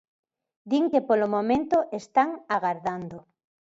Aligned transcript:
Din 0.69 0.85
que 0.91 1.01
polo 1.07 1.27
momento 1.35 1.77
están 1.99 2.29
agardando. 2.55 3.17